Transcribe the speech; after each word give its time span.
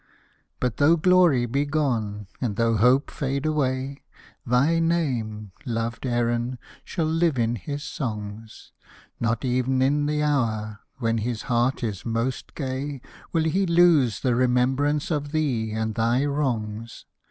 But 0.59 0.77
tho' 0.77 0.95
glory 0.95 1.45
be 1.45 1.63
gone, 1.63 2.25
and 2.41 2.55
tho' 2.55 2.75
hope 2.77 3.11
fade 3.11 3.45
away, 3.45 4.01
Thy 4.43 4.79
name, 4.79 5.51
loved 5.63 6.07
Erin, 6.07 6.57
shall 6.83 7.05
live 7.05 7.37
in 7.37 7.55
his 7.55 7.83
songs; 7.83 8.71
Not 9.19 9.45
ev'n 9.45 9.79
in 9.83 10.07
the 10.07 10.23
hour, 10.23 10.79
when 10.97 11.19
his 11.19 11.43
heart 11.43 11.83
is 11.83 12.03
most 12.03 12.55
gay. 12.55 12.99
Will 13.31 13.43
he 13.43 13.67
lose 13.67 14.21
the 14.21 14.33
remembrance 14.33 15.11
of 15.11 15.31
thee 15.33 15.71
and 15.71 15.93
thy 15.93 16.25
wrongs. 16.25 17.05